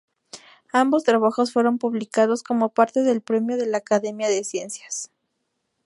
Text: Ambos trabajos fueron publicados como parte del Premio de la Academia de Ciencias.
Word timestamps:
Ambos 0.73 1.03
trabajos 1.03 1.53
fueron 1.53 1.77
publicados 1.77 2.41
como 2.41 2.69
parte 2.69 3.01
del 3.03 3.21
Premio 3.21 3.55
de 3.57 3.67
la 3.67 3.77
Academia 3.77 4.29
de 4.29 4.43
Ciencias. 4.43 5.11